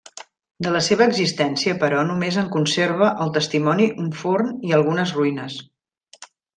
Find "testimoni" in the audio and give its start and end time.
3.39-3.89